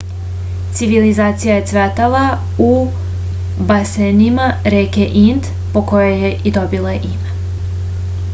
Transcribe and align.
civilizacija 0.77 1.57
je 1.57 1.65
cvetala 1.71 2.23
u 2.69 2.71
basenima 3.73 4.49
reke 4.77 5.07
ind 5.23 5.53
po 5.77 5.85
kojoj 5.93 6.19
je 6.25 6.33
i 6.53 6.57
dobila 6.61 6.97
ime 7.13 7.39